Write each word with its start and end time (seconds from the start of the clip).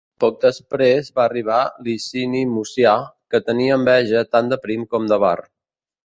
Poc 0.21 0.37
després 0.43 1.09
va 1.17 1.25
arribar 1.27 1.57
Licini 1.87 2.41
Mucià, 2.53 2.93
que 3.33 3.41
tenia 3.49 3.75
enveja 3.81 4.23
tant 4.37 4.49
de 4.55 4.59
Prim 4.65 4.87
com 4.95 5.05
de 5.13 5.21
Var. 5.25 5.35